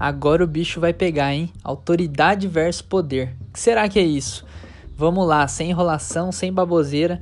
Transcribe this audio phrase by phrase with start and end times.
[0.00, 1.52] Agora o bicho vai pegar, hein?
[1.62, 3.36] Autoridade versus poder.
[3.50, 4.46] O que será que é isso?
[4.96, 7.20] Vamos lá, sem enrolação, sem baboseira.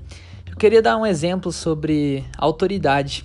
[0.48, 3.24] Eu queria dar um exemplo sobre autoridade.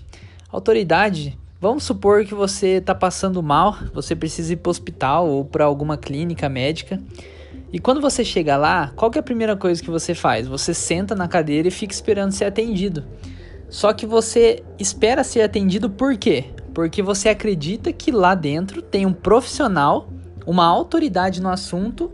[0.51, 5.45] Autoridade, vamos supor que você está passando mal, você precisa ir para o hospital ou
[5.45, 6.99] para alguma clínica médica.
[7.71, 10.47] E quando você chega lá, qual é a primeira coisa que você faz?
[10.47, 13.03] Você senta na cadeira e fica esperando ser atendido.
[13.69, 16.45] Só que você espera ser atendido por quê?
[16.73, 20.09] Porque você acredita que lá dentro tem um profissional,
[20.45, 22.11] uma autoridade no assunto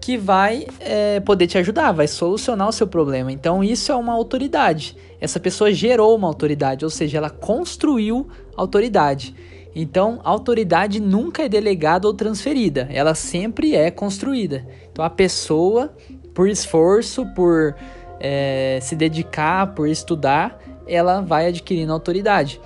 [0.00, 3.32] que vai é, poder te ajudar, vai solucionar o seu problema.
[3.32, 4.96] Então, isso é uma autoridade.
[5.20, 9.34] Essa pessoa gerou uma autoridade, ou seja, ela construiu autoridade.
[9.74, 14.64] Então, autoridade nunca é delegada ou transferida, ela sempre é construída.
[14.92, 15.92] Então, a pessoa,
[16.32, 17.74] por esforço, por
[18.20, 22.60] é, se dedicar, por estudar, ela vai adquirindo autoridade.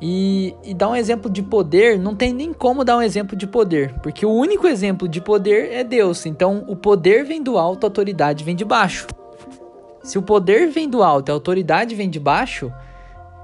[0.00, 3.46] E, e dar um exemplo de poder, não tem nem como dar um exemplo de
[3.46, 6.26] poder, porque o único exemplo de poder é Deus.
[6.26, 9.06] Então, o poder vem do alto, a autoridade vem de baixo.
[10.02, 12.70] Se o poder vem do alto e a autoridade vem de baixo,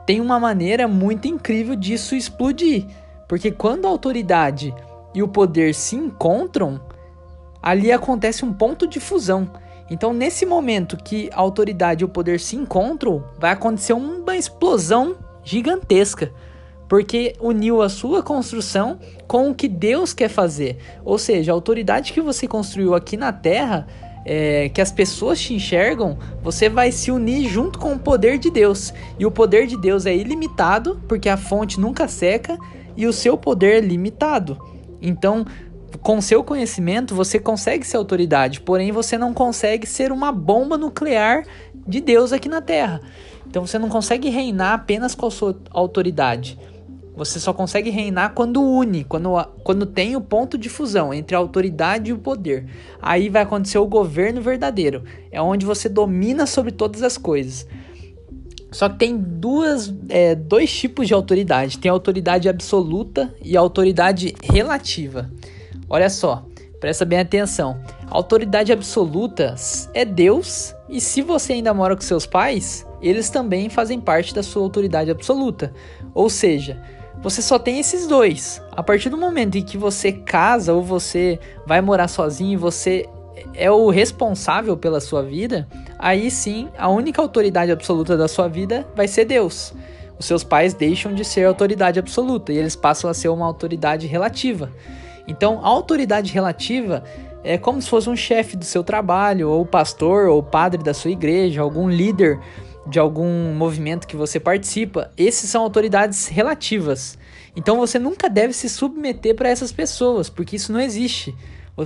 [0.07, 2.85] tem uma maneira muito incrível disso explodir.
[3.27, 4.75] Porque quando a autoridade
[5.15, 6.81] e o poder se encontram,
[7.63, 9.51] ali acontece um ponto de fusão.
[9.91, 15.17] Então, nesse momento que a autoridade e o poder se encontram, vai acontecer uma explosão
[15.45, 16.33] gigantesca,
[16.89, 20.77] porque uniu a sua construção com o que Deus quer fazer.
[21.05, 23.87] Ou seja, a autoridade que você construiu aqui na terra
[24.25, 28.51] é, que as pessoas te enxergam, você vai se unir junto com o poder de
[28.51, 28.93] Deus.
[29.19, 32.57] E o poder de Deus é ilimitado, porque a fonte nunca seca
[32.97, 34.59] e o seu poder é limitado.
[35.01, 35.45] Então,
[36.01, 41.45] com seu conhecimento, você consegue ser autoridade, porém você não consegue ser uma bomba nuclear
[41.87, 43.01] de Deus aqui na Terra.
[43.47, 46.59] Então você não consegue reinar apenas com a sua autoridade.
[47.15, 49.31] Você só consegue reinar quando une, quando,
[49.63, 52.67] quando tem o ponto de fusão entre a autoridade e o poder.
[53.03, 55.05] Aí vai acontecer o governo verdadeiro.
[55.31, 57.67] É onde você domina sobre todas as coisas.
[58.71, 63.61] Só que tem duas, é, dois tipos de autoridade: tem a autoridade absoluta e a
[63.61, 65.31] autoridade relativa.
[65.91, 66.47] Olha só,
[66.81, 67.79] presta bem atenção.
[68.13, 69.55] Autoridade absoluta
[69.95, 74.43] é Deus, e se você ainda mora com seus pais, eles também fazem parte da
[74.43, 75.73] sua autoridade absoluta.
[76.13, 76.79] Ou seja,
[77.23, 78.61] você só tem esses dois.
[78.73, 83.09] A partir do momento em que você casa ou você vai morar sozinho e você
[83.55, 85.67] é o responsável pela sua vida,
[85.99, 89.73] aí sim a única autoridade absoluta da sua vida vai ser Deus.
[90.19, 94.07] Os seus pais deixam de ser autoridade absoluta e eles passam a ser uma autoridade
[94.07, 94.71] relativa.
[95.27, 97.05] Então, a autoridade relativa
[97.45, 101.11] é como se fosse um chefe do seu trabalho, ou pastor, ou padre da sua
[101.11, 102.39] igreja, algum líder
[102.87, 105.11] de algum movimento que você participa.
[105.17, 107.19] Esses são autoridades relativas.
[107.55, 111.35] Então você nunca deve se submeter para essas pessoas, porque isso não existe.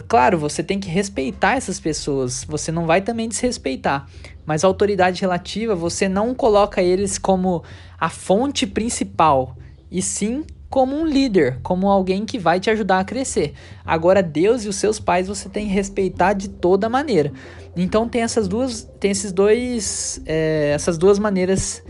[0.08, 4.08] Claro, você tem que respeitar essas pessoas, você não vai também desrespeitar.
[4.44, 7.62] Mas a autoridade relativa, você não coloca eles como
[7.98, 9.56] a fonte principal,
[9.90, 13.54] e sim como um líder, como alguém que vai te ajudar a crescer.
[13.84, 17.32] Agora, Deus e os seus pais você tem que respeitar de toda maneira.
[17.76, 21.82] Então tem essas duas, tem esses dois, é, essas duas maneiras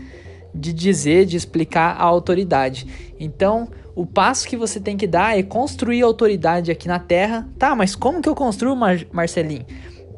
[0.53, 3.13] de dizer, de explicar a autoridade.
[3.19, 7.47] Então, o passo que você tem que dar é construir autoridade aqui na Terra.
[7.57, 9.65] Tá, mas como que eu construo, Mar Marcelinho?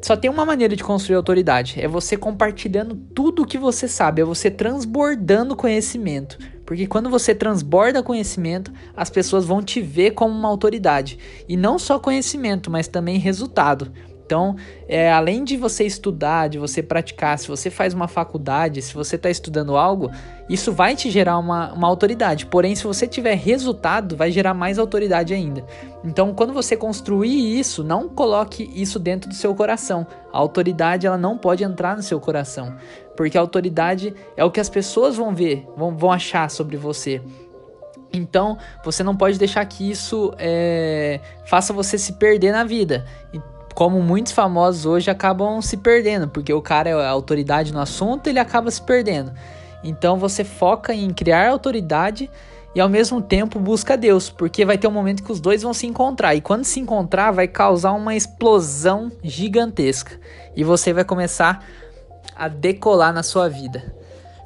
[0.02, 4.22] Só tem uma maneira de construir autoridade, é você compartilhando tudo o que você sabe,
[4.22, 6.38] é você transbordando conhecimento.
[6.70, 11.18] Porque quando você transborda conhecimento, as pessoas vão te ver como uma autoridade.
[11.48, 13.90] E não só conhecimento, mas também resultado.
[14.30, 14.54] Então,
[14.86, 19.16] é, além de você estudar, de você praticar, se você faz uma faculdade, se você
[19.16, 20.08] está estudando algo,
[20.48, 22.46] isso vai te gerar uma, uma autoridade.
[22.46, 25.64] Porém, se você tiver resultado, vai gerar mais autoridade ainda.
[26.04, 30.06] Então, quando você construir isso, não coloque isso dentro do seu coração.
[30.32, 32.76] A autoridade ela não pode entrar no seu coração,
[33.16, 37.20] porque a autoridade é o que as pessoas vão ver, vão, vão achar sobre você.
[38.12, 43.04] Então, você não pode deixar que isso é, faça você se perder na vida
[43.80, 48.38] como muitos famosos hoje acabam se perdendo, porque o cara é autoridade no assunto, ele
[48.38, 49.32] acaba se perdendo.
[49.82, 52.30] Então você foca em criar autoridade
[52.74, 55.72] e ao mesmo tempo busca Deus, porque vai ter um momento que os dois vão
[55.72, 60.12] se encontrar e quando se encontrar vai causar uma explosão gigantesca
[60.54, 61.64] e você vai começar
[62.36, 63.94] a decolar na sua vida.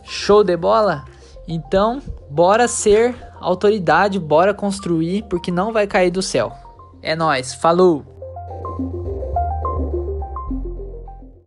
[0.04, 1.06] Show de bola?
[1.48, 2.00] Então,
[2.30, 6.52] bora ser autoridade, bora construir, porque não vai cair do céu.
[7.02, 8.13] É nós, falou.